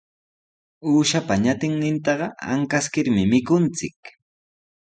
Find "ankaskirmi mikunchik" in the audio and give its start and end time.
2.51-3.99